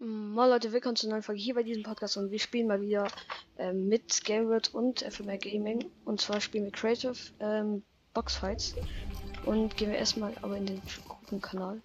Moin 0.00 0.48
Leute, 0.48 0.70
willkommen 0.70 0.94
zu 0.94 1.08
einer 1.08 1.14
neuen 1.16 1.24
Folge 1.24 1.40
hier 1.40 1.54
bei 1.56 1.64
diesem 1.64 1.82
Podcast 1.82 2.16
und 2.16 2.30
wir 2.30 2.38
spielen 2.38 2.68
mal 2.68 2.80
wieder 2.80 3.08
ähm, 3.58 3.88
mit 3.88 4.24
Gameword 4.24 4.72
und 4.72 5.00
FMR 5.00 5.38
Gaming 5.38 5.90
und 6.04 6.20
zwar 6.20 6.40
spielen 6.40 6.66
wir 6.66 6.70
Creative 6.70 7.16
ähm, 7.40 7.82
Boxfights 8.14 8.76
und 9.44 9.76
gehen 9.76 9.90
wir 9.90 9.98
erstmal 9.98 10.32
aber 10.42 10.56
in 10.56 10.66
den 10.66 10.82
Gruppenkanal. 11.04 11.80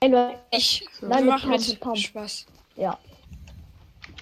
Ey, 0.00 0.10
Leute, 0.10 0.38
Ich 0.50 0.86
So. 1.00 1.06
Nein, 1.06 1.24
wir 1.24 1.32
mit 1.32 1.40
machen 1.40 1.50
mit 1.50 1.68
mit 1.68 1.80
Pump. 1.80 1.96
Spaß. 1.96 2.46
ja. 2.76 2.98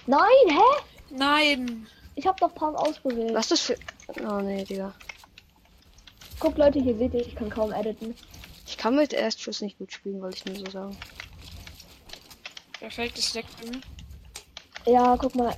Nein, 0.05 0.21
hä? 0.47 0.83
Nein. 1.09 1.85
Ich 2.15 2.25
hab 2.25 2.39
doch 2.39 2.55
Pump 2.55 2.77
ausgewählt. 2.77 3.33
Was 3.33 3.51
ist 3.51 3.69
das 3.69 3.77
für... 4.15 4.25
Oh 4.25 4.39
nee, 4.39 4.63
Digga. 4.63 4.95
Guck 6.39 6.57
Leute, 6.57 6.79
hier 6.79 6.95
seht 6.95 7.13
ihr, 7.13 7.27
ich 7.27 7.35
kann 7.35 7.49
kaum 7.49 7.73
editen. 7.73 8.15
Ich 8.65 8.77
kann 8.77 8.95
mit 8.95 9.11
Erstschuss 9.11 9.59
nicht 9.59 9.77
gut 9.79 9.91
spielen, 9.91 10.21
wollte 10.21 10.37
ich 10.37 10.45
nur 10.45 10.65
so 10.65 10.71
sagen. 10.71 10.97
Perfekt, 12.79 13.33
leckt 13.33 13.49
bei 13.61 13.69
mir. 13.69 13.81
Ja, 14.85 15.17
guck 15.17 15.35
mal. 15.35 15.55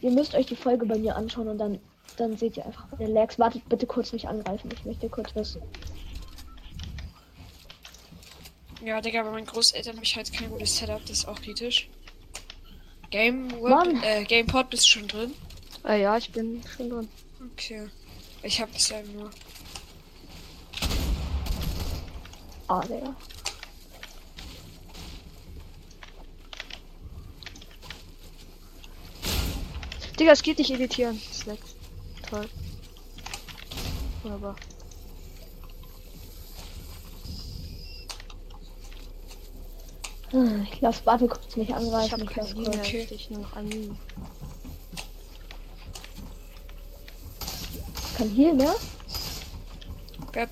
Ihr 0.00 0.10
müsst 0.10 0.34
euch 0.34 0.46
die 0.46 0.56
Folge 0.56 0.86
bei 0.86 0.98
mir 0.98 1.16
anschauen 1.16 1.48
und 1.48 1.58
dann, 1.58 1.80
dann 2.16 2.36
seht 2.36 2.56
ihr 2.56 2.66
einfach 2.66 2.86
meine 2.98 3.12
Lags. 3.12 3.38
Wartet 3.38 3.68
bitte 3.68 3.86
kurz 3.86 4.12
nicht 4.12 4.28
angreifen. 4.28 4.70
Ich 4.72 4.84
möchte 4.84 5.08
kurz 5.08 5.34
wissen. 5.34 5.62
Ja, 8.84 9.00
Digga, 9.00 9.22
bei 9.22 9.30
meinen 9.30 9.46
Großeltern 9.46 9.96
habe 9.96 10.04
ich 10.04 10.14
halt 10.14 10.30
kein 10.32 10.50
gutes 10.50 10.76
Setup, 10.76 11.00
das 11.06 11.18
ist 11.18 11.28
auch 11.28 11.40
kritisch. 11.40 11.88
Game 13.10 13.48
Mann. 13.62 14.02
äh, 14.02 14.24
GamePod 14.24 14.68
bist 14.68 14.84
du 14.84 14.88
schon 14.88 15.08
drin? 15.08 15.32
Ah 15.84 15.94
ja, 15.94 16.16
ich 16.18 16.30
bin 16.32 16.62
schon 16.76 16.90
drin. 16.90 17.08
Okay. 17.52 17.88
Ich 18.42 18.60
habe 18.60 18.70
bisher 18.72 19.02
nur. 19.04 19.30
Ah, 22.68 22.80
Digga. 22.80 23.16
Digga, 30.18 30.32
es 30.32 30.42
geht 30.42 30.58
nicht 30.58 30.70
editieren. 30.70 31.20
Slack. 31.32 31.58
Toll. 32.28 32.48
Wunderbar. 34.22 34.56
Ich 40.72 40.80
lass 40.80 41.06
warte 41.06 41.28
kurz 41.28 41.56
nicht 41.56 41.68
Ich 41.70 41.74
angreifen. 41.76 42.12
habe 42.12 42.24
Ich 42.24 42.30
keine 42.30 42.48
lass 42.48 42.56
Linie 42.56 42.78
Okay. 42.80 43.00
richtig, 43.02 43.30
nur 43.30 43.40
noch. 43.40 43.56
Ich 48.10 48.18
kann 48.18 48.28
hier, 48.30 48.52
ne? 48.52 48.74
Wer, 50.32 50.48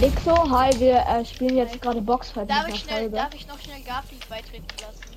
Nix 0.00 0.24
so, 0.24 0.50
hi, 0.50 0.70
wir 0.80 0.96
äh, 1.06 1.24
spielen 1.24 1.56
jetzt 1.56 1.80
gerade 1.80 2.00
Boxfight 2.00 2.50
Darf 2.50 2.66
ich, 2.66 2.80
schnell, 2.80 3.08
darf 3.08 3.32
ich 3.34 3.46
noch 3.46 3.60
schnell 3.60 3.80
Garfield 3.82 4.28
beitreten 4.28 4.66
lassen? 4.80 5.11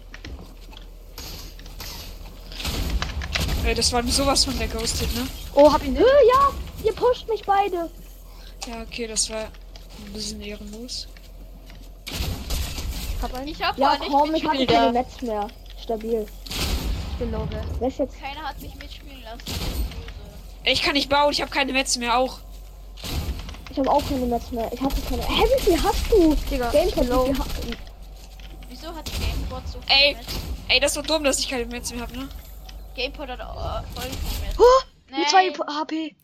Äh, 3.65 3.73
das 3.75 3.91
war 3.91 4.03
sowas 4.07 4.45
von 4.45 4.57
der 4.57 4.67
Ghosted, 4.67 5.13
ne? 5.15 5.27
Oh, 5.53 5.71
hab 5.71 5.83
ihn 5.83 5.95
Äh, 5.95 5.99
ja, 5.99 6.51
ihr 6.83 6.93
pusht 6.93 7.27
mich 7.27 7.43
beide. 7.45 7.89
Ja, 8.67 8.81
okay, 8.81 9.07
das 9.07 9.29
war 9.29 9.45
ein 9.45 10.13
bisschen 10.13 10.41
ehrenlos. 10.41 11.07
Hab 13.21 13.33
einen. 13.33 13.47
Ich 13.47 13.61
hab 13.63 13.77
Ja, 13.77 13.97
komm, 13.97 14.33
ich 14.35 14.43
mitspielen 14.43 14.67
keine. 14.67 14.91
Netz 14.91 15.21
mehr. 15.21 15.47
Stabil. 15.81 16.25
Ich 17.11 17.17
bin 17.17 17.31
low, 17.31 17.47
wer? 17.49 17.87
Ist 17.87 17.99
jetzt? 17.99 18.19
Keiner 18.19 18.41
hat 18.41 18.59
mich 18.61 18.75
mitspielen 18.75 19.21
lassen. 19.23 19.59
Ich 20.63 20.81
kann 20.81 20.93
nicht 20.93 21.09
bauen, 21.09 21.31
ich 21.31 21.41
habe 21.41 21.51
keine 21.51 21.73
Metze 21.73 21.99
mehr 21.99 22.17
auch. 22.17 22.39
Ich 23.71 23.77
habe 23.77 23.89
auch 23.91 24.03
keine 24.07 24.25
Netz 24.25 24.51
mehr. 24.51 24.69
Ich 24.71 24.81
hatte 24.81 25.01
keine. 25.01 25.21
Hä, 25.21 25.43
wie 25.57 25.61
viel 25.61 25.83
hast 25.83 26.11
du? 26.11 26.35
Digga, 26.49 26.71
Gamepad, 26.71 26.87
ich 26.89 26.95
bin 26.95 27.07
low. 27.09 27.33
Wieso 28.69 28.87
hat 28.95 29.05
Gamepod 29.05 29.67
so 29.67 29.79
viel 29.81 29.95
Ey. 29.95 30.13
Netz? 30.15 30.25
Ey, 30.67 30.79
das 30.79 30.91
ist 30.91 30.97
doch 30.97 31.05
dumm, 31.05 31.23
dass 31.23 31.39
ich 31.39 31.49
keine 31.49 31.65
Metze 31.65 31.93
mehr 31.93 32.03
habe, 32.03 32.17
ne? 32.17 32.29
Gamepod 32.95 33.29
hat 33.29 33.39
äh, 33.39 33.87
voll. 33.99 34.11
Oh, 34.57 35.15
mit 35.17 35.29
zwei 35.29 35.49
Nein, 35.49 35.75
HP. 35.79 36.15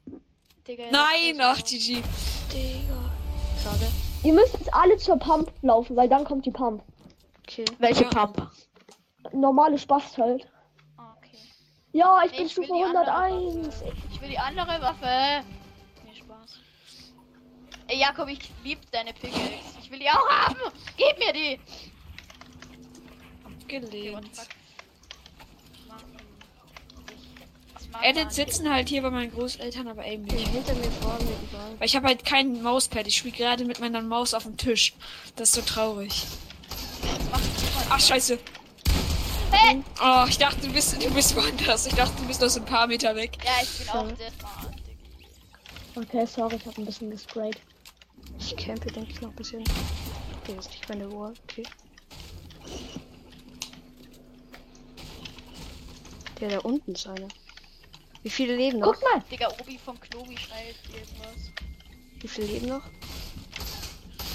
Digga, 0.68 0.84
Nein, 0.92 1.40
ach. 1.42 1.58
GG. 1.58 2.02
Digga. 2.52 3.12
Schade. 3.64 3.92
Ihr 4.24 4.34
müsst 4.34 4.54
jetzt 4.54 4.74
alle 4.74 4.98
zur 4.98 5.18
Pump 5.18 5.52
laufen, 5.62 5.96
weil 5.96 6.08
dann 6.10 6.24
kommt 6.24 6.46
die 6.46 6.52
Pump. 6.52 6.84
Okay. 7.48 7.66
Welche 7.80 8.04
Ja. 8.04 8.10
Pump? 8.10 8.50
Normale 9.34 9.78
Spaß 9.78 10.18
halt. 10.18 10.48
Ah, 10.98 11.14
okay. 11.18 11.38
Ja, 11.92 12.22
ich 12.26 12.32
Nee, 12.32 12.38
bin 12.38 12.46
ich 12.48 12.58
will 12.58 12.64
Stufe 12.66 12.78
die 12.78 12.84
andere 12.86 13.12
101. 13.14 13.68
Waffe. 13.68 13.94
Ich 14.12 14.22
will 14.22 14.30
die 14.30 14.38
andere 14.40 14.82
Waffe. 14.82 15.46
Nee, 16.06 16.16
Spaß. 16.16 16.60
Ey, 17.88 18.00
Jakob, 18.00 18.30
ich 18.30 18.40
lieb 18.64 18.80
deine 18.92 19.14
Pickaxe. 19.14 19.42
Ich 19.82 19.92
will 19.92 20.00
die 20.00 20.10
auch 20.10 20.30
haben. 20.30 20.58
Gib 20.98 21.18
mir 21.20 21.34
die. 21.34 21.60
Okay, 23.66 23.82
what 23.82 23.92
the 23.92 24.00
Gelehnt. 24.00 24.36
fuck? 24.36 24.48
Mann. 25.88 26.00
Was 27.74 27.81
macht 27.81 27.81
Edit 28.02 28.32
sitzen 28.32 28.70
halt 28.70 28.90
hier 28.90 29.02
bei 29.02 29.10
meinen 29.10 29.32
Großeltern, 29.32 29.88
aber 29.88 30.06
eben 30.06 30.24
nicht. 30.24 30.48
hinter 30.48 30.74
mir, 30.76 30.92
vor 31.02 31.18
mir, 31.20 31.36
überall. 31.50 31.80
Weil 31.80 31.86
ich 31.86 31.96
habe 31.96 32.08
halt 32.08 32.26
kein 32.26 32.62
Mauspad. 32.64 33.08
Ich 33.08 33.18
spiele 33.18 33.36
gerade 33.36 33.66
mit 33.66 33.80
meiner 33.80 34.02
Maus 34.02 34.34
auf 34.34 34.44
dem 34.44 34.58
Tisch. 34.58 34.94
Das 35.36 35.50
ist 35.50 35.56
so 35.56 35.62
traurig. 35.62 36.26
Ach, 37.90 38.00
scheiße. 38.00 38.40
Hey! 39.52 39.84
Oh, 40.02 40.26
ich 40.28 40.38
dachte, 40.38 40.66
du 40.66 40.74
bist, 40.74 41.04
du 41.04 41.12
bist 41.12 41.36
woanders. 41.36 41.86
Ich 41.86 41.94
dachte, 41.94 42.14
du 42.22 42.28
bist 42.28 42.42
noch 42.42 42.50
so 42.50 42.60
ein 42.62 42.66
paar 42.66 42.88
Meter 42.88 43.16
weg. 43.16 43.38
Ja, 43.44 43.52
ich 43.62 43.80
bin 43.80 43.90
auch 43.90 43.94
Sorry. 43.94 44.14
der. 44.16 44.32
Okay, 46.04 46.26
sorry, 46.26 46.56
ich 46.56 46.66
habe 46.66 46.82
ein 46.82 46.86
bisschen 46.86 47.12
gesprayt. 47.12 47.58
Ich 48.40 48.56
campe, 48.56 48.92
denke 48.92 49.12
ich, 49.12 49.22
noch 49.22 49.30
ein 49.30 49.36
bisschen. 49.36 49.62
Okay, 50.42 50.54
das 50.56 50.66
ist 50.68 50.72
nicht 50.72 50.90
meine 50.90 51.12
Wall. 51.12 51.34
Okay. 51.44 51.64
Der 56.40 56.50
da 56.50 56.60
unten 56.60 56.94
ist 56.94 57.08
einer. 57.08 57.28
Wie 58.24 58.30
viele 58.30 58.56
leben 58.56 58.80
noch? 58.80 58.94
Guck 58.94 59.02
mal. 59.04 59.24
Digga, 59.32 59.50
Obi 59.60 59.78
vom 59.78 60.00
Knobi 60.00 60.38
schneidet 60.38 60.78
irgendwas. 60.94 61.52
Wie 62.20 62.28
viele 62.28 62.48
leben 62.48 62.68
noch? 62.68 62.84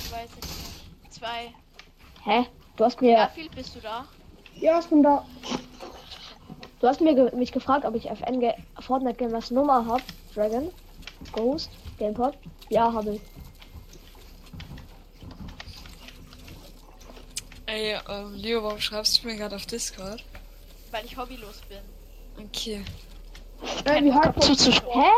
Ich 0.05 0.13
weiß 0.13 0.31
es 0.31 0.49
nicht. 0.49 1.13
Zwei. 1.13 1.55
Hä? 2.25 2.47
Du 2.77 2.85
hast 2.85 3.01
mir. 3.01 3.17
Garfield, 3.17 3.55
bist 3.55 3.75
du 3.77 3.81
da? 3.81 4.07
Ja, 4.57 4.81
ich 4.81 4.87
bin 4.87 5.03
da. 5.03 5.25
Du 6.81 6.89
hast 6.89 7.01
mir 7.01 7.15
ge 7.15 7.35
mich 7.35 7.53
gefragt, 7.53 7.85
ob 7.85 7.95
ich 7.95 8.11
FN 8.11 8.41
Ga 8.41 8.55
Fortnite 8.81 9.17
Gamers 9.17 9.51
Nummer 9.51 9.87
hab. 9.87 10.03
Dragon. 10.35 10.73
Ghost. 11.33 11.71
Gamepod. 11.99 12.37
Ja, 12.69 12.93
habe 12.93 13.15
ich. 13.15 13.21
Ey, 17.67 17.99
ähm, 18.09 18.35
Leo, 18.35 18.63
warum 18.63 18.81
schreibst 18.81 19.23
du 19.23 19.27
mir 19.27 19.37
gerade 19.37 19.57
auf 19.57 19.67
Discord? 19.67 20.23
Weil 20.91 21.05
ich 21.05 21.17
hobbylos 21.17 21.61
bin. 21.69 21.79
Okay. 22.45 22.85
Äh, 23.85 24.05
wie 24.05 24.13
heißt 24.13 24.37
das? 24.37 24.67
Hä? 24.67 25.11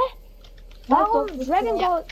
Warum? 0.88 1.26
Dragon. 1.26 1.78
Ghost. 1.78 2.04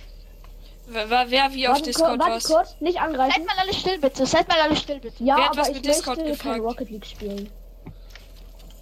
Wer, 0.89 1.11
wer, 1.11 1.31
wer 1.31 1.53
wie 1.53 1.67
auf 1.67 1.83
Discord 1.83 2.19
warst? 2.21 2.47
kurz. 2.47 2.77
Nicht 2.81 2.95
Seid 2.95 3.03
angreifen. 3.05 3.45
mal 3.45 3.57
alle 3.59 3.75
still, 3.75 3.99
bitte. 3.99 4.25
Seid 4.27 4.49
mal 4.49 4.61
alle 4.61 4.77
still, 4.77 5.01
bitte. 5.01 5.23
Ja, 5.25 5.37
Wer 5.37 5.45
hat 5.45 5.51
aber 5.53 5.61
was 5.63 5.69
ich 5.69 5.75
mit 5.77 5.87
Discord 5.87 6.25
gefragt? 6.25 6.61
Rocket 6.61 6.91
League 6.91 7.07
spielen. 7.07 7.51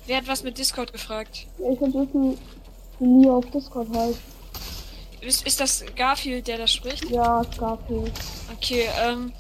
Wer 0.06 0.18
hat 0.18 0.28
was 0.28 0.42
mit 0.42 0.58
Discord 0.58 0.92
gefragt? 0.92 1.46
Ich 1.58 1.80
will 1.80 1.94
wissen, 1.94 2.38
wie 3.00 3.30
auf 3.30 3.46
Discord 3.50 3.88
heißt. 3.96 4.18
Ist, 5.22 5.46
ist 5.46 5.60
das 5.60 5.82
Garfield, 5.96 6.46
der 6.46 6.58
da 6.58 6.66
spricht? 6.66 7.08
Ja, 7.08 7.42
Scarfield. 7.54 8.12
Okay, 8.54 8.88
ähm. 9.02 9.32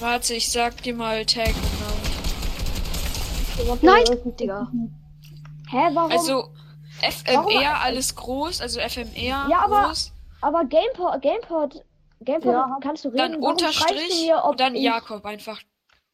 Warte, 0.00 0.34
ich 0.34 0.50
sag 0.50 0.82
dir 0.82 0.94
mal 0.94 1.24
Tag 1.26 1.54
genau. 3.56 3.78
Nein, 3.82 4.04
Digga. 4.38 4.66
Hä, 5.70 5.76
warum? 5.92 6.10
Also, 6.10 6.32
Warum- 6.32 6.50
FMR 7.02 7.80
alles 7.82 8.14
groß, 8.14 8.60
also 8.60 8.80
FMR 8.80 9.48
Ja, 9.48 9.60
aber- 9.64 9.86
groß, 9.88 10.12
aber 10.40 10.64
Gamepod, 10.64 11.20
Gamepod, 11.22 11.84
Gamepod, 12.20 12.52
Ja. 12.52 12.78
kannst 12.82 13.04
du 13.04 13.08
reden? 13.08 13.18
dann 13.18 13.42
Warum 13.42 13.58
schreibst 13.58 13.80
du 13.80 13.94
Unterstrich 13.94 14.26
mir, 14.26 14.44
ob 14.44 14.56
dann 14.56 14.74
ich- 14.74 14.82
Jakob 14.82 15.24
einfach. 15.24 15.58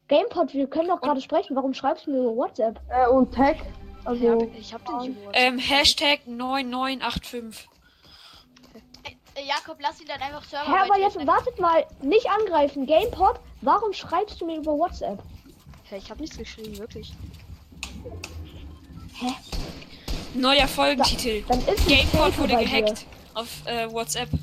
Gamepod, 0.09 0.55
wir 0.55 0.69
können 0.69 0.89
doch 0.89 1.01
gerade 1.01 1.21
sprechen. 1.21 1.57
Warum 1.57 1.75
schreibst 1.75 2.07
du 2.07 2.13
mir 2.13 2.19
über 2.21 2.37
WhatsApp? 2.37 2.81
Äh, 2.89 3.09
und 3.09 3.35
Tag. 3.35 3.57
Ich 3.59 4.07
Also, 4.09 4.31
hab, 4.31 4.43
ich 4.57 4.73
hab 4.75 4.85
den 4.87 4.97
nicht 4.99 5.09
über 5.21 5.35
Ähm, 5.35 5.57
WhatsApp. 5.57 5.71
Hashtag 5.79 6.21
9985. 6.29 7.69
Äh, 9.35 9.45
Jakob, 9.49 9.79
lass 9.81 10.01
ihn 10.01 10.07
dann 10.07 10.21
einfach 10.23 10.45
Server 10.45 10.65
Hä, 10.73 10.89
aber 10.89 10.99
jetzt 11.01 11.27
wartet 11.27 11.59
mal, 11.59 11.85
nicht 12.03 12.27
angreifen. 12.31 12.87
Gamepod, 12.87 13.41
warum 13.63 13.93
schreibst 13.93 14.41
du 14.41 14.47
mir 14.47 14.59
über 14.59 14.79
WhatsApp? 14.79 15.21
Hä, 15.91 15.97
ich 15.97 16.09
hab 16.09 16.21
nichts 16.21 16.39
geschrieben, 16.39 16.79
wirklich. 16.79 17.13
Neuer 20.37 20.69
Folgentitel. 20.69 21.43
Dann 21.49 21.61
ist 21.61 21.69
ein 21.69 21.87
Gamepod 21.89 22.35
Fake 22.35 22.39
wurde 22.39 22.57
gehackt 22.65 23.07
auf 23.35 23.49
äh, 23.67 23.91
WhatsApp. 23.91 24.31
Dir. 24.31 24.39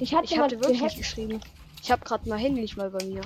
Ich 0.00 0.14
hatte 0.14 0.24
Ich 0.24 0.30
dir 0.30 0.40
wirklich 0.40 0.68
nicht 0.68 0.78
gehackt. 0.80 0.96
geschrieben. 0.98 1.40
Ich 1.82 1.90
hab 1.90 2.04
grad 2.04 2.26
mein 2.26 2.38
Handy 2.38 2.60
nicht 2.60 2.76
mal 2.76 2.90
bei 2.90 3.04
mir. 3.04 3.20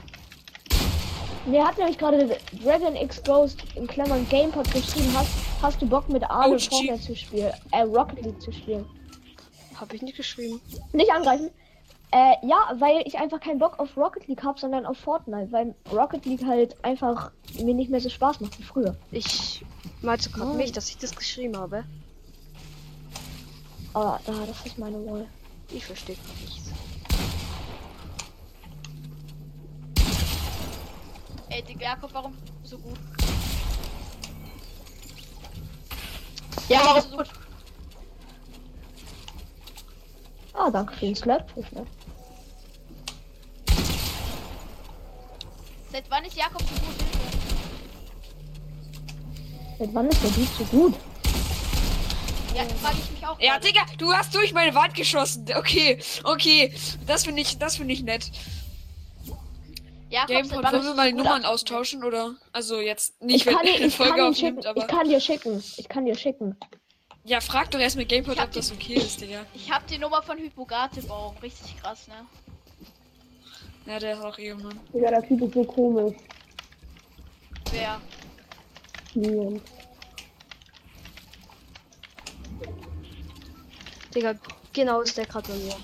Mir 1.46 1.64
hat 1.64 1.78
nämlich 1.78 1.96
gerade 1.98 2.38
Dragon 2.62 2.96
X 2.96 3.22
Ghost 3.22 3.62
in 3.76 3.86
Klammern 3.86 4.26
Gamepod 4.28 4.70
geschrieben. 4.72 5.12
Hast, 5.16 5.30
hast 5.62 5.80
du 5.82 5.86
Bock 5.86 6.08
mit 6.08 6.24
Arne 6.24 6.54
Oh, 6.56 6.58
Fortnite 6.58 7.00
zu 7.00 7.14
spielen? 7.14 7.52
Äh, 7.70 7.82
Rocket 7.82 8.22
League 8.24 8.40
zu 8.40 8.50
spielen? 8.52 8.84
Hab 9.80 9.92
ich 9.94 10.02
nicht 10.02 10.16
geschrieben. 10.16 10.60
Nicht 10.92 11.10
angreifen. 11.12 11.50
Äh, 12.12 12.34
ja, 12.46 12.56
weil 12.78 13.02
ich 13.04 13.18
einfach 13.18 13.40
keinen 13.40 13.58
Bock 13.58 13.78
auf 13.78 13.96
Rocket 13.96 14.26
League 14.26 14.42
habe, 14.42 14.58
sondern 14.58 14.86
auf 14.86 14.96
Fortnite, 14.98 15.52
weil 15.52 15.74
Rocket 15.92 16.24
League 16.24 16.44
halt 16.46 16.76
einfach 16.84 17.30
mir 17.60 17.74
nicht 17.74 17.90
mehr 17.90 18.00
so 18.00 18.08
Spaß 18.08 18.40
macht 18.40 18.58
wie 18.58 18.62
früher. 18.62 18.96
Ich 19.12 19.64
meinst 20.06 20.26
du 20.26 20.30
gerade 20.30 20.52
mich, 20.52 20.72
dass 20.72 20.88
ich 20.88 20.96
das 20.96 21.14
geschrieben 21.14 21.56
habe? 21.58 21.84
Aber 23.92 24.20
da, 24.24 24.32
das 24.46 24.64
ist 24.64 24.78
meine 24.78 25.04
Wall. 25.04 25.26
Ich 25.70 25.84
verstehe 25.84 26.16
nichts. 26.40 26.70
Ey, 31.48 31.62
Digga, 31.62 31.86
Jakob, 31.86 32.14
warum 32.14 32.36
so 32.62 32.78
gut? 32.78 32.98
Ja, 36.68 36.80
warum 36.84 37.02
so 37.02 37.16
gut? 37.16 37.30
Ah, 40.52 40.70
danke 40.70 40.94
für 40.94 41.06
den 41.06 41.16
Slap. 41.16 41.52
Seit 45.90 46.10
wann 46.10 46.24
ist 46.24 46.36
Jakob 46.36 46.62
so 46.62 46.74
gut? 46.74 47.15
Seit 49.78 49.94
wann 49.94 50.08
ist 50.08 50.22
der 50.22 50.28
Beat 50.30 50.48
so 50.58 50.64
gut? 50.64 50.94
Ja, 52.54 52.62
frage 52.80 52.96
ich 52.98 53.10
mich 53.10 53.26
auch. 53.26 53.38
Ja. 53.40 53.58
Digga, 53.58 53.82
du 53.98 54.12
hast 54.12 54.34
durch 54.34 54.52
meine 54.54 54.74
Wand 54.74 54.94
geschossen. 54.94 55.46
Okay, 55.56 55.98
okay. 56.24 56.72
Das 57.06 57.24
finde 57.24 57.42
ich, 57.42 57.58
das 57.58 57.76
finde 57.76 57.92
ich 57.92 58.02
nett. 58.02 58.30
Seit 60.10 60.28
Gamepod, 60.28 60.64
wollen 60.72 60.84
wir 60.84 60.94
mal 60.94 61.12
gut 61.12 61.24
Nummern 61.24 61.44
austauschen 61.44 62.02
oder? 62.04 62.36
Also 62.52 62.80
jetzt 62.80 63.14
Ich 63.20 63.26
nicht, 63.26 63.46
wenn 63.46 63.56
kann, 63.56 63.66
ich, 63.66 63.78
kann 63.80 63.90
Folge 63.90 64.14
dir 64.14 64.28
aufnimmt, 64.28 64.36
schicken, 64.38 64.66
aber. 64.66 64.80
ich 64.80 64.86
kann 64.86 65.08
dir 65.08 65.20
schicken. 65.20 65.64
Ich 65.76 65.88
kann 65.88 66.06
dir 66.06 66.14
schicken. 66.16 66.56
Ja, 67.24 67.40
frag 67.40 67.70
doch 67.72 67.80
erst 67.80 67.96
mit 67.96 68.08
Gamepod, 68.08 68.38
ob 68.40 68.52
das 68.52 68.72
okay 68.72 68.94
ist, 68.94 69.20
Digga. 69.20 69.44
Ich 69.52 69.70
hab 69.70 69.86
die 69.88 69.98
Nummer 69.98 70.22
von 70.22 70.38
Hypogatebaum. 70.38 71.36
Richtig 71.42 71.76
krass, 71.82 72.06
ne? 72.08 72.14
Ja, 73.92 73.98
der 73.98 74.14
ist 74.14 74.22
auch 74.24 74.38
Ehemann. 74.38 74.80
Ja, 74.94 75.10
der 75.10 75.26
Typ 75.26 75.42
ist 75.42 75.52
so 75.54 75.64
komisch. 75.64 76.14
Wer? 77.72 78.00
Niemand. 79.16 79.62
Digga, 84.14 84.34
genau 84.74 85.00
ist 85.00 85.16
der 85.16 85.24
gerade 85.24 85.48
bei 85.48 85.54
mir. 85.54 85.74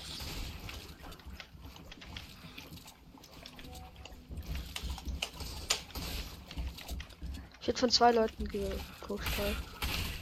Ich 7.59 7.67
werde 7.67 7.79
von 7.79 7.89
zwei 7.89 8.11
Leuten 8.11 8.47
gepusht. 8.47 9.25
Halt. 9.39 9.55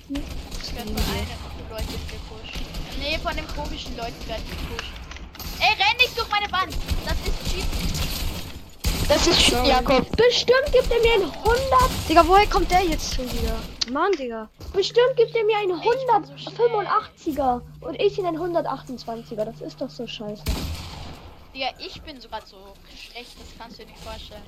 Ich 0.08 0.76
werde 0.76 0.92
von 0.92 1.12
einem 1.12 1.70
Leuten 1.70 1.94
gepusht. 2.08 2.66
Nee, 2.98 3.18
von 3.18 3.36
den 3.36 3.48
komischen 3.48 3.98
Leuten 3.98 4.28
werde 4.28 4.42
ich 4.42 4.52
gepusht. 4.52 4.94
Ey, 5.60 5.74
renn 5.74 5.98
nicht 5.98 6.18
durch 6.18 6.30
meine 6.30 6.50
Wand! 6.50 6.78
Das 7.04 7.18
ist 7.28 7.52
Cheat. 7.52 8.41
Das 9.12 9.28
ist 9.28 9.48
Sorry. 9.48 9.68
Jakob. 9.68 10.10
Bestimmt 10.16 10.72
gibt 10.72 10.90
er 10.90 11.02
mir 11.02 11.14
ein 11.16 11.32
100. 11.34 11.60
Digga, 12.08 12.26
woher 12.26 12.48
kommt 12.48 12.72
der 12.72 12.82
jetzt 12.82 13.14
schon 13.14 13.26
wieder? 13.26 13.60
Mann, 13.92 14.14
Digga. 14.14 14.50
Bestimmt 14.72 15.18
gibt 15.18 15.36
er 15.36 15.44
mir 15.44 15.58
einen 15.58 15.78
ich 15.78 15.84
bin 15.84 16.56
so 16.56 16.64
185er. 16.64 17.62
Und 17.82 18.02
ich 18.02 18.18
in 18.18 18.26
einen 18.26 18.38
128er. 18.38 19.44
Das 19.44 19.60
ist 19.60 19.82
doch 19.82 19.90
so 19.90 20.08
scheiße. 20.08 20.44
Digga, 21.54 21.68
ich 21.78 22.02
bin 22.04 22.22
sogar 22.22 22.40
so 22.46 22.56
schlecht, 22.96 23.36
das 23.38 23.48
kannst 23.60 23.80
du 23.80 23.84
dir 23.84 23.92
nicht 23.92 24.02
vorstellen. 24.02 24.44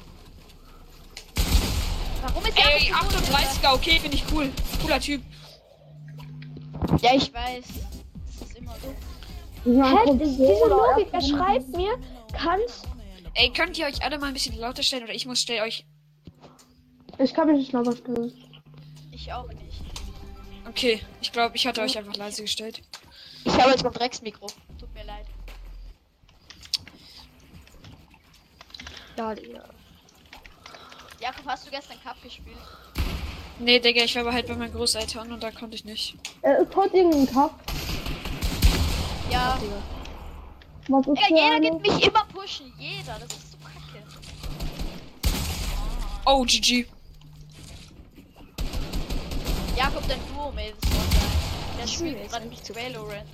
Warum 2.21 2.45
ist 2.45 2.57
Ey, 2.57 2.87
so 2.87 2.93
gut? 2.93 3.35
38er, 3.35 3.73
okay, 3.73 3.99
finde 3.99 4.15
ich 4.15 4.23
cool. 4.31 4.49
Cooler 4.81 4.99
Typ. 5.01 5.21
Ja, 7.01 7.15
ich. 7.15 7.23
Ich 7.23 7.33
weiß. 7.33 7.65
Das 8.39 8.49
ist 8.49 8.57
immer 8.57 8.75
so. 8.81 8.93
Hä? 9.65 10.17
Diese 10.23 10.69
Logik, 10.69 11.09
er 11.11 11.21
schreibt 11.21 11.67
mir, 11.75 11.97
kannst. 12.31 12.87
Ey, 13.35 13.51
könnt 13.51 13.77
ihr 13.77 13.85
euch 13.87 14.03
alle 14.03 14.19
mal 14.19 14.27
ein 14.27 14.33
bisschen 14.33 14.57
lauter 14.57 14.83
stellen 14.83 15.03
oder 15.03 15.13
ich 15.13 15.25
muss 15.25 15.41
stell 15.41 15.61
euch. 15.61 15.85
Ich 17.17 17.33
kann 17.33 17.47
mich 17.47 17.57
nicht 17.57 17.71
lauter 17.71 17.95
stellen. 17.95 18.31
Ich 19.11 19.31
auch 19.33 19.47
nicht. 19.47 19.81
Okay, 20.67 21.01
ich 21.21 21.31
glaube, 21.31 21.55
ich 21.55 21.65
hatte 21.67 21.81
euch 21.81 21.97
einfach 21.97 22.15
leise 22.15 22.43
gestellt. 22.43 22.81
Ich 23.43 23.53
habe 23.53 23.71
jetzt 23.71 23.83
mein 23.83 23.93
Drecksmikro. 23.93 24.47
Tut 24.79 24.93
mir 24.93 25.03
leid. 25.03 25.25
Ja, 29.17 29.35
Digga. 29.35 29.63
Jakob, 31.19 31.45
hast 31.45 31.65
du 31.67 31.71
gestern 31.71 32.01
Cup 32.01 32.21
gespielt? 32.23 32.57
Nee, 33.59 33.79
Digga, 33.79 34.03
ich 34.03 34.15
war 34.15 34.23
aber 34.23 34.33
halt 34.33 34.47
bei 34.47 34.55
meinen 34.55 34.73
Großeltern 34.73 35.31
und 35.31 35.41
da 35.43 35.51
konnte 35.51 35.75
ich 35.75 35.85
nicht. 35.85 36.15
Er 36.41 36.59
ist 36.59 36.75
heute 36.75 36.97
irgendein 36.97 37.33
Cup. 37.33 37.59
Ja. 39.31 39.57
Digga. 39.61 39.81
Was 40.89 41.07
ist 41.07 41.17
Digga, 41.17 41.27
jeder 41.29 41.55
eine? 41.55 41.69
gibt 41.71 41.81
mich 41.81 42.07
immer 42.07 42.25
pushen. 42.43 42.73
Jeder. 42.77 43.17
Das 43.19 43.37
ist 43.37 43.51
so 43.51 43.57
kacke. 43.57 44.03
Oh, 46.25 46.43
GG. 46.43 46.85
Jakob, 49.75 50.07
dein 50.07 50.19
Duo-Mail 50.33 50.73
ist 50.73 50.85
online. 50.85 51.77
Der 51.77 51.85
Ich 51.85 51.93
spielt 51.93 52.29
gerade 52.29 52.45
nicht 52.47 52.75
Valorant. 52.75 53.29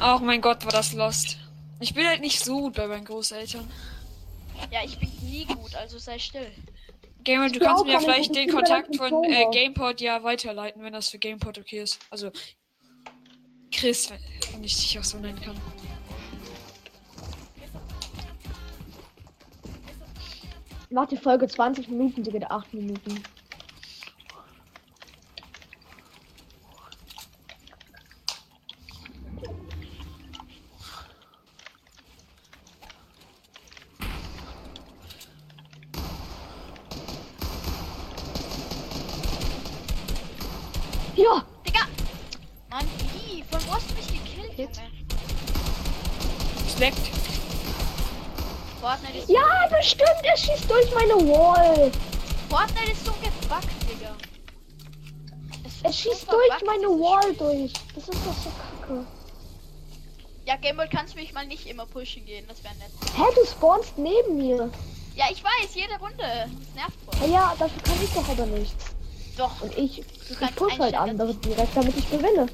Oh 0.00 0.18
mein 0.22 0.40
Gott, 0.40 0.64
war 0.64 0.72
das 0.72 0.92
lost. 0.92 1.38
Ich 1.80 1.94
bin 1.94 2.06
halt 2.06 2.20
nicht 2.20 2.38
so 2.40 2.60
gut 2.60 2.74
bei 2.74 2.86
meinen 2.86 3.04
Großeltern. 3.04 3.70
Ja, 4.70 4.80
ich 4.84 4.98
bin 4.98 5.10
nie 5.22 5.44
gut, 5.44 5.74
also 5.74 5.98
sei 5.98 6.18
still. 6.18 6.50
Gamer, 7.24 7.48
du 7.48 7.58
kannst 7.58 7.84
mir 7.84 8.00
vielleicht 8.00 8.34
den 8.34 8.50
Kontakt 8.50 8.94
von 8.96 9.24
äh. 9.24 9.46
GamePod 9.50 10.00
ja 10.00 10.22
weiterleiten, 10.22 10.82
wenn 10.82 10.92
das 10.92 11.08
für 11.08 11.18
GamePod 11.18 11.58
okay 11.58 11.80
ist. 11.80 11.98
Also 12.10 12.30
Chris, 13.76 14.10
wenn 14.52 14.64
ich 14.64 14.74
dich 14.76 14.98
auch 14.98 15.04
so 15.04 15.18
nennen 15.18 15.40
kann. 15.40 15.56
Macht 20.90 21.10
die 21.10 21.16
Folge 21.16 21.48
20 21.48 21.88
Minuten, 21.88 22.22
die 22.22 22.30
geht 22.30 22.50
8 22.50 22.72
Minuten. 22.72 23.20
Ja, 41.16 41.44
Digga! 41.66 41.80
Mann, 42.70 42.86
wie? 43.12 43.42
Von 43.44 43.53
wo 43.66 43.74
hast 43.74 43.90
du 43.90 43.94
mich 43.94 44.06
gekillt, 44.08 44.58
Jetzt? 44.58 44.80
Leckt. 46.78 46.98
Fortnite 48.80 49.18
ist, 49.18 49.28
ja, 49.30 49.68
bestimmt, 49.70 50.10
er 50.22 50.36
schießt 50.36 50.68
durch 50.68 50.92
meine 50.94 51.14
Wall. 51.28 51.90
Fortnite 52.50 52.90
ist 52.92 53.04
so 53.06 53.12
gebuggt, 53.12 53.68
Digga. 53.88 54.14
Es 55.64 55.82
Er 55.82 55.92
schießt 55.92 56.26
durch 56.30 56.62
meine 56.66 56.88
Wall 56.88 57.22
Spiel. 57.22 57.36
durch. 57.36 57.72
Das 57.94 58.08
ist 58.08 58.26
doch 58.26 58.34
so 58.34 58.50
kacke. 58.50 59.06
Ja, 60.46 60.56
Gameboy, 60.56 60.88
kannst 60.88 61.14
du 61.14 61.18
mich 61.18 61.32
mal 61.32 61.46
nicht 61.46 61.66
immer 61.66 61.86
pushen 61.86 62.24
gehen? 62.26 62.44
Das 62.48 62.62
wäre 62.62 62.74
nett. 62.74 62.90
Hä, 63.16 63.22
du 63.34 63.46
spawnst 63.46 63.96
neben 63.96 64.36
mir. 64.36 64.70
Ja, 65.14 65.26
ich 65.30 65.42
weiß, 65.42 65.74
jede 65.74 65.94
Runde. 66.00 66.18
Das 66.18 66.74
nervt 66.74 66.98
voll. 67.06 67.30
Ja, 67.30 67.34
ja, 67.34 67.54
dafür 67.58 67.82
kann 67.82 67.94
ich 68.02 68.10
doch 68.12 68.28
aber 68.28 68.46
nichts. 68.46 68.84
Doch. 69.38 69.60
Und 69.62 69.78
ich, 69.78 70.00
ich 70.00 70.56
push 70.56 70.78
halt 70.78 70.94
andere 70.94 71.34
direkt, 71.34 71.74
damit 71.76 71.96
ich 71.96 72.10
gewinne. 72.10 72.48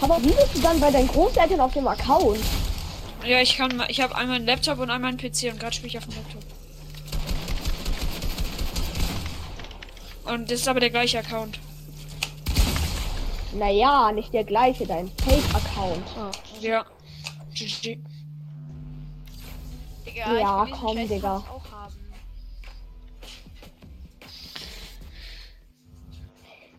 Aber 0.00 0.22
wie 0.22 0.28
bist 0.28 0.54
du 0.54 0.60
dann 0.60 0.78
bei 0.80 0.90
deinen 0.90 1.08
Großeltern 1.08 1.60
auf 1.60 1.72
dem 1.72 1.86
Account? 1.88 2.40
Ja, 3.24 3.40
ich 3.40 3.56
kann 3.56 3.76
mal. 3.76 3.86
Ich 3.90 4.00
habe 4.00 4.14
einmal 4.14 4.36
einen 4.36 4.46
Laptop 4.46 4.78
und 4.78 4.90
einmal 4.90 5.08
einen 5.10 5.18
PC 5.18 5.50
und 5.52 5.58
gerade 5.58 5.72
spiele 5.74 5.88
ich 5.88 5.98
auf 5.98 6.04
dem 6.04 6.14
Laptop. 6.14 6.42
Und 10.26 10.50
das 10.50 10.60
ist 10.60 10.68
aber 10.68 10.80
der 10.80 10.90
gleiche 10.90 11.18
Account. 11.18 11.58
Naja, 13.52 14.12
nicht 14.12 14.32
der 14.34 14.44
gleiche, 14.44 14.86
dein 14.86 15.10
Fake-Account. 15.24 16.04
Ah, 16.18 16.30
Ja. 16.60 16.84
GG. 17.54 17.98
Digga, 20.04 20.38
Ja, 20.38 20.66
komm, 20.70 21.08
Digga. 21.08 21.42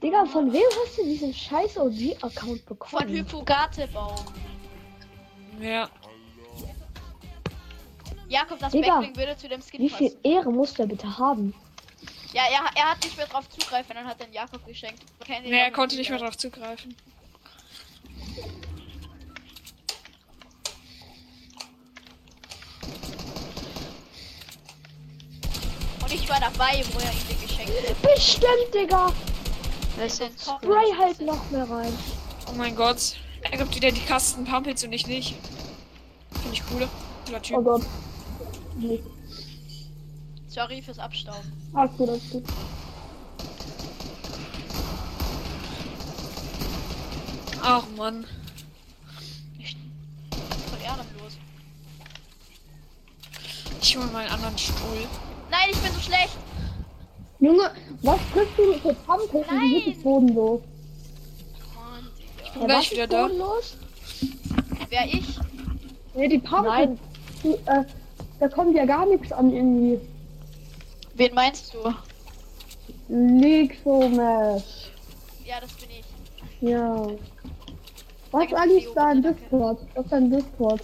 Digga, 0.02 0.26
von 0.26 0.54
wem 0.54 0.62
hast 0.84 0.98
du 0.98 1.04
diesen 1.04 1.34
scheiß 1.34 1.78
OG-Account 1.78 2.62
Von 2.62 2.66
bekommen? 2.66 3.10
Hypogatebaum. 3.10 4.16
Ja. 5.60 5.90
Jakob, 8.30 8.60
das 8.60 8.72
Digga, 8.72 9.00
Backbling 9.00 9.16
würde 9.16 9.38
zu 9.38 9.48
dem 9.48 9.62
Skin 9.62 9.82
Wie 9.82 9.90
viel 9.90 10.10
passen. 10.10 10.20
Ehre 10.24 10.52
muss 10.52 10.74
der 10.74 10.86
bitte 10.86 11.18
haben? 11.18 11.54
Ja, 12.34 12.44
er, 12.52 12.60
er 12.76 12.92
hat 12.92 13.04
nicht 13.04 13.18
mehr 13.18 13.26
drauf 13.26 13.50
zugreifen, 13.50 13.96
dann 13.96 14.06
hat 14.06 14.20
er 14.20 14.28
den 14.28 14.34
Jakob 14.34 14.66
geschenkt. 14.66 15.02
Nee, 15.28 15.58
er 15.58 15.72
konnte 15.72 15.96
nicht 15.96 16.10
mehr 16.10 16.20
drauf 16.20 16.38
zugreifen. 16.38 16.96
Und 26.04 26.14
ich 26.14 26.30
war 26.30 26.40
dabei, 26.40 26.84
wo 26.92 27.00
er 27.00 27.12
ihn 27.12 27.42
geschenkt 27.42 27.74
hat. 27.90 28.02
Bestimmt, 28.02 28.74
Digga. 28.74 29.12
Spray 29.98 30.94
halt 30.98 31.22
noch 31.22 31.50
mehr 31.50 31.70
rein. 31.70 31.92
Oh 32.48 32.54
mein 32.56 32.76
Gott. 32.76 33.16
Er 33.42 33.58
gibt 33.58 33.76
wieder 33.76 33.92
die 33.92 34.02
Kasten 34.02 34.46
Pumpels 34.46 34.84
und 34.84 34.94
ich 34.94 35.08
nicht. 35.08 35.36
Finde 36.42 36.54
ich 36.54 36.64
cool. 36.72 36.88
Cooler 37.26 37.42
Typ. 37.42 37.58
Oh 37.58 37.62
Gott. 37.62 37.84
Nee. 38.76 39.02
Sorry 40.48 40.82
fürs 40.82 41.00
Abstauben. 41.00 41.52
Alles 41.74 41.92
gut, 41.98 42.10
alles 42.10 42.30
gut. 42.30 42.44
Ach 47.62 47.84
Mann. 47.98 48.26
Voll 50.70 50.82
ehrenlos. 50.84 51.38
Ich 53.82 53.98
hole 53.98 54.08
mal 54.08 54.20
einen 54.20 54.32
anderen 54.32 54.58
Stuhl. 54.58 55.08
Nein, 55.50 55.70
ich 55.72 55.78
bin 55.80 55.92
so 55.92 56.00
schlecht. 56.00 56.38
Junge, 57.40 57.72
was 58.02 58.20
kriegst 58.34 58.58
du 58.58 58.74
für 58.74 58.94
Pumpe? 58.94 59.46
Nein. 59.48 59.62
Wie 59.62 59.92
es 59.92 60.02
bodenlos? 60.02 60.62
Mann, 61.76 62.08
Digga. 62.40 62.60
bin 62.60 62.68
gleich 62.68 62.92
wieder 62.92 63.08
da. 63.08 63.24
bodenlos? 63.24 63.78
Wer 64.90 65.06
ich? 65.06 65.40
Nee, 66.16 66.28
die 66.30 66.40
Pumpe. 66.40 66.68
Nein. 66.68 67.00
Die, 67.44 67.54
äh, 67.66 67.84
da 68.40 68.48
kommt 68.50 68.76
ja 68.76 68.86
gar 68.86 69.06
nichts 69.06 69.32
an 69.32 69.52
irgendwie. 69.54 70.00
Wen 71.14 71.34
meinst 71.36 71.74
du? 71.74 71.94
Lexomesh. 73.10 74.92
Ja, 75.46 75.60
das 75.62 75.74
bin 75.74 75.90
ich. 75.92 76.06
Ja. 76.62 77.08
Was 78.32 78.54
eigentlich 78.54 78.86
bitte, 78.86 78.96
danke. 78.96 79.34
Discord? 79.34 79.80
Was 79.94 80.06
ist 80.06 80.12
dein 80.12 80.32
Discord? 80.32 80.82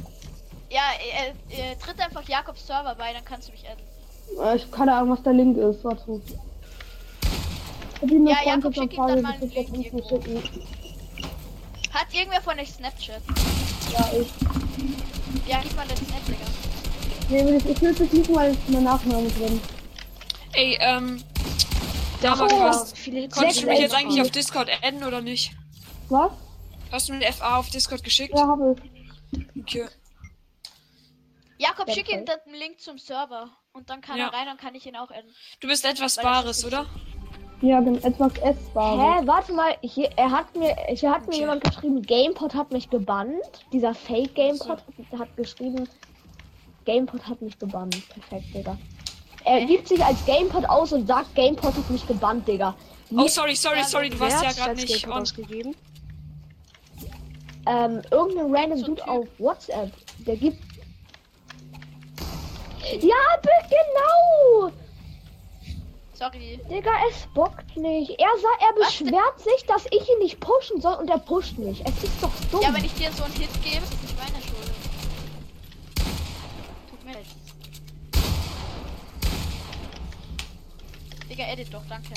Ja, 0.69 0.81
äh, 0.99 1.29
äh, 1.53 1.75
tritt 1.75 1.99
einfach 1.99 2.27
Jakobs 2.27 2.65
Server 2.65 2.95
bei, 2.95 3.13
dann 3.13 3.25
kannst 3.25 3.47
du 3.47 3.51
mich 3.51 3.67
adden. 3.67 3.83
Äh, 4.41 4.55
Ich 4.57 4.71
keine 4.71 4.93
Ahnung, 4.95 5.11
was 5.11 5.23
der 5.23 5.33
Link 5.33 5.57
ist. 5.57 5.83
Warte. 5.83 6.21
Hab 8.01 8.09
Ja, 8.11 8.37
Jakob, 8.45 8.73
schick 8.75 8.93
ihm 8.93 9.07
dann 9.07 9.21
mal 9.21 9.31
einen 9.33 9.49
geschickt, 9.49 9.69
Link 9.71 9.91
das. 9.93 10.43
Hat 11.93 12.07
irgendwer 12.13 12.41
von 12.41 12.59
euch 12.59 12.69
Snapchat? 12.71 13.21
Ja, 13.91 14.09
ich. 14.19 14.27
Ja, 15.47 15.59
gib 15.61 15.75
mal 15.75 15.85
den 15.87 15.97
Snap, 15.97 16.25
Digga. 16.27 16.45
Nee, 17.29 17.57
ich, 17.57 17.65
ich 17.69 17.81
will 17.81 17.91
es 17.91 17.99
nicht 17.99 18.29
ist 18.29 18.69
mein 18.69 18.83
Nachname 18.83 19.27
drin. 19.29 19.59
Ey, 20.53 20.77
ähm. 20.81 21.23
Da 22.21 22.33
Oh. 22.39 22.85
viele 22.95 23.21
Hits. 23.21 23.35
konntest 23.35 23.63
du 23.63 23.67
mich 23.67 23.79
jetzt 23.79 23.93
eigentlich 23.95 24.21
auf 24.21 24.31
Discord 24.31 24.69
adden 24.81 25.03
oder 25.03 25.21
nicht? 25.21 25.51
Was? 26.09 26.31
Hast 26.91 27.09
du 27.09 27.13
mir 27.13 27.25
eine 27.25 27.33
FA 27.33 27.57
auf 27.57 27.69
Discord 27.69 28.03
geschickt? 28.03 28.33
Ja, 28.37 28.47
habe 28.47 28.75
ich. 29.33 29.45
Okay. 29.61 29.85
Jakob, 31.63 31.87
Ja, 31.87 31.93
schick 31.93 32.11
ihm 32.11 32.25
den 32.25 32.53
Link 32.53 32.79
zum 32.81 32.97
Server. 32.97 33.49
Und 33.71 33.89
dann 33.89 34.01
kann 34.01 34.17
Ja. 34.17 34.27
er 34.27 34.33
rein, 34.33 34.45
dann 34.47 34.57
kann 34.57 34.75
ich 34.75 34.85
ihn 34.85 34.95
auch 34.95 35.09
adden. 35.09 35.33
Du 35.61 35.67
bist 35.67 35.85
etwas 35.85 36.17
Bares, 36.17 36.65
oder? 36.65 36.85
Ja, 37.61 37.79
bin 37.79 37.95
etwas 38.03 38.33
essbar. 38.39 39.21
Hä, 39.21 39.25
warte 39.25 39.53
mal, 39.53 39.77
hier, 39.81 40.09
er 40.17 40.29
hat 40.31 40.53
mir, 40.55 40.75
hier 40.89 41.09
hat 41.11 41.25
mir 41.27 41.37
jemand 41.37 41.63
geschrieben, 41.63 42.01
GamePod 42.01 42.53
hat 42.53 42.71
mich 42.71 42.89
gebannt. 42.89 43.65
Dieser 43.71 43.95
Fake 43.95 44.35
GamePod 44.35 44.79
hat, 45.11 45.19
hat 45.19 45.37
geschrieben, 45.37 45.87
GamePod 46.83 47.25
hat 47.25 47.41
mich 47.41 47.57
gebannt. 47.57 47.95
Perfekt, 48.09 48.53
Digga. 48.53 48.77
Er 49.45 49.59
Hä? 49.61 49.65
gibt 49.65 49.87
sich 49.87 50.03
als 50.03 50.25
GamePod 50.25 50.65
aus 50.65 50.91
und 50.91 51.07
sagt, 51.07 51.33
GamePod 51.35 51.73
hat 51.75 51.89
mich 51.89 52.05
gebannt, 52.05 52.45
Digga. 52.47 52.75
Oh, 53.15 53.27
sorry, 53.27 53.55
sorry, 53.55 53.77
Ja, 53.77 53.83
sorry, 53.85 54.09
du 54.09 54.19
warst 54.19 54.41
ja 54.43 54.49
hat 54.49 54.57
gerade 54.57 54.75
nicht 54.75 55.07
on. 55.07 55.13
ausgegeben? 55.13 55.75
Ähm, 57.65 58.01
irgendein 58.11 58.53
random 58.53 58.77
So 58.79 58.85
Dude 58.87 59.01
Typ. 59.01 59.07
auf 59.09 59.27
WhatsApp, 59.39 59.91
der 60.25 60.35
gibt. 60.35 60.59
Ja, 63.01 63.15
genau! 63.69 64.71
Sorry. 66.13 66.59
Digga, 66.69 66.91
es 67.09 67.25
bockt 67.33 67.75
nicht. 67.75 68.11
Er 68.11 68.27
sagt, 68.39 68.61
er 68.61 68.81
Was 68.81 68.97
denn? 68.97 69.07
beschwert 69.07 69.39
sich, 69.39 69.65
dass 69.67 69.85
ich 69.87 70.07
ihn 70.09 70.19
nicht 70.19 70.39
pushen 70.39 70.79
soll 70.79 70.95
und 70.95 71.09
er 71.09 71.17
pusht 71.17 71.57
mich. 71.57 71.81
Es 71.85 72.03
ist 72.03 72.21
doch 72.21 72.31
dumm. 72.51 72.61
Ja, 72.61 72.73
wenn 72.73 72.85
ich 72.85 72.93
dir 72.93 73.11
so 73.11 73.23
einen 73.23 73.33
Hit 73.33 73.49
gebe, 73.63 73.77
ist 73.83 73.93
es 73.93 74.01
nicht 74.03 74.17
meine 74.17 74.41
Schuld. 74.43 74.71
Tut 76.89 77.03
mir 77.05 77.13
leid. 77.13 77.25
Digga, 81.29 81.43
edit 81.51 81.73
doch, 81.73 81.83
danke. 81.89 82.13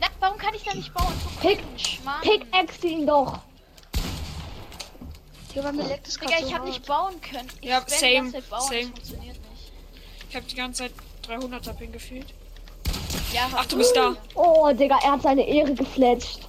Na, 0.00 0.06
warum 0.20 0.38
kann 0.38 0.54
ich 0.54 0.62
da 0.62 0.74
nicht 0.74 0.92
bauen? 0.94 1.12
So 1.22 1.28
Pick- 1.40 1.58
cringe, 1.58 1.97
Mann. 2.08 2.20
Pickaxe 2.22 2.86
ihn 2.86 3.06
doch. 3.06 3.38
Hier 5.52 5.64
war 5.64 5.72
mir 5.72 5.84
leckt 5.84 6.06
Digga, 6.06 6.38
ich 6.38 6.46
so 6.46 6.52
hab 6.52 6.58
hart. 6.60 6.68
nicht 6.68 6.86
bauen 6.86 7.20
können. 7.20 7.48
Ich 7.60 7.68
Ja, 7.68 7.82
same, 7.86 8.14
ganze 8.14 8.32
Zeit 8.32 8.50
bauen, 8.50 8.60
same. 8.62 8.80
das 8.80 8.86
funktioniert 8.90 9.36
nicht. 9.50 9.72
Ich 10.30 10.36
hab 10.36 10.46
die 10.48 10.54
ganze 10.54 10.82
Zeit 10.84 10.92
300er 11.26 11.72
Ping 11.74 11.92
gefühlt. 11.92 12.32
Ja, 13.32 13.48
Ach, 13.54 13.66
du 13.66 13.76
bist 13.76 13.94
da. 13.94 14.16
Oh, 14.34 14.70
Digga, 14.72 14.98
er 15.02 15.12
hat 15.12 15.22
seine 15.22 15.46
Ehre 15.46 15.74
gefletscht. 15.74 16.40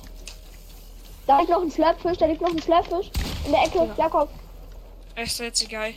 Da 1.28 1.40
liegt 1.40 1.50
noch 1.50 1.62
ein 1.62 1.72
Slapfish, 1.72 2.18
da 2.18 2.26
liegt 2.26 2.42
noch 2.42 2.50
ein 2.52 2.62
Slapfish. 2.62 3.12
In 3.46 3.52
der 3.52 3.64
Ecke, 3.64 3.94
Jakob. 3.98 4.30
Echt 5.16 5.40
jetzt 5.40 5.62
egal. 5.64 5.94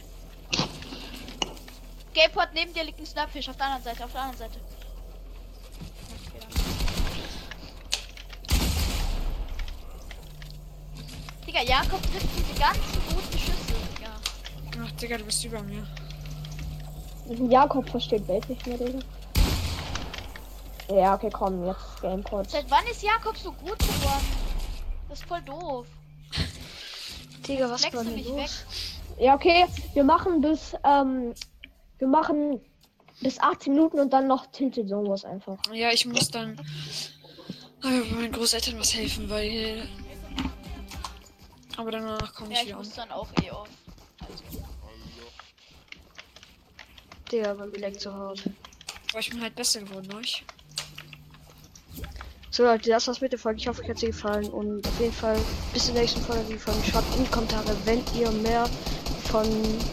Gameport 2.14 2.48
neben 2.54 2.74
dir 2.74 2.84
liegt 2.84 2.98
ein 3.00 3.06
Snapfish 3.06 3.48
auf 3.48 3.56
der 3.56 3.66
anderen 3.66 3.84
Seite, 3.84 4.04
auf 4.04 4.12
der 4.12 4.20
anderen 4.22 4.38
Seite. 4.38 4.60
Okay, 6.26 6.38
dann. 6.40 6.62
Digga, 11.52 11.64
Jakob 11.64 12.00
trifft 12.02 12.28
diese 12.34 12.58
ganzen 12.58 12.80
guten 13.10 13.38
Schüsse, 13.38 13.74
Digga. 13.94 14.10
Ach, 14.82 14.92
Digga, 14.92 15.18
du 15.18 15.24
bist 15.24 15.44
über 15.44 15.62
mir. 15.62 15.86
Jakob 17.50 17.90
versteht 17.90 18.26
Welt 18.26 18.48
nicht 18.48 18.66
mehr, 18.66 18.78
Digga. 18.78 19.00
Ja, 20.88 21.14
okay, 21.14 21.28
komm, 21.30 21.66
jetzt 21.66 22.00
Gamepod. 22.00 22.48
Seit 22.48 22.70
wann 22.70 22.86
ist 22.86 23.02
Jakob 23.02 23.36
so 23.36 23.52
gut 23.52 23.78
geworden? 23.78 24.24
Das 25.10 25.20
ist 25.20 25.28
voll 25.28 25.42
doof. 25.42 25.86
Digga, 27.46 27.68
was 27.70 27.82
Flex 27.82 27.98
du 27.98 28.04
denn 28.04 28.14
mich 28.14 28.28
los? 28.28 28.36
weg. 28.36 28.50
Ja, 29.18 29.34
okay, 29.34 29.66
wir 29.92 30.04
machen 30.04 30.40
bis, 30.40 30.74
ähm, 30.84 31.34
wir 31.98 32.08
machen 32.08 32.62
bis 33.20 33.38
18 33.38 33.74
Minuten 33.74 34.00
und 34.00 34.10
dann 34.10 34.26
noch 34.26 34.46
Tilted 34.52 34.88
Zone 34.88 35.06
Wars 35.06 35.26
einfach. 35.26 35.58
Ja, 35.70 35.90
ich 35.90 36.06
muss 36.06 36.30
dann 36.30 36.58
äh, 37.84 38.14
meinen 38.14 38.32
Großeltern 38.32 38.78
was 38.78 38.94
helfen, 38.94 39.28
weil. 39.28 39.86
Aber 41.82 41.90
danach 41.90 42.32
komme 42.32 42.52
ich 42.52 42.58
Ja, 42.58 42.62
ich 42.62 42.68
wieder 42.68 42.76
muss 42.76 42.96
an. 42.96 43.08
dann 43.08 43.10
auch 43.18 43.28
eh 43.42 43.50
auf. 43.50 43.68
Also, 44.20 44.44
Digga, 47.32 47.58
war 47.58 47.66
mir 47.66 47.78
leckt 47.78 48.00
so 48.00 48.12
hart. 48.12 48.40
Aber 49.10 49.18
ich 49.18 49.30
bin 49.30 49.40
halt 49.40 49.56
besser 49.56 49.80
geworden, 49.80 50.06
ne? 50.06 50.20
Ich. 50.20 50.44
So 52.52 52.62
Leute, 52.62 52.88
das 52.88 53.08
war's 53.08 53.20
mit 53.20 53.32
der 53.32 53.40
Folge. 53.40 53.58
Ich 53.58 53.66
hoffe, 53.66 53.82
euch 53.82 53.88
hat 53.88 53.98
sie 53.98 54.06
gefallen. 54.06 54.48
Und 54.50 54.86
auf 54.86 55.00
jeden 55.00 55.12
Fall 55.12 55.36
bis 55.72 55.86
zur 55.86 55.94
nächsten 55.94 56.20
Folge. 56.20 56.56
Folge 56.56 56.84
schreibt 56.88 57.16
in 57.16 57.24
die 57.24 57.30
Kommentare, 57.32 57.76
wenn 57.84 58.00
ihr 58.14 58.30
mehr 58.30 58.70
von 59.24 59.44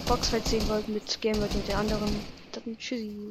Boxfight 0.05 0.47
sehen 0.47 0.69
wollt 0.69 0.87
mit 0.89 1.19
Game 1.21 1.41
und 1.41 1.67
der 1.67 1.79
anderen. 1.79 2.15
Dann 2.51 2.77
tschüssi. 2.77 3.27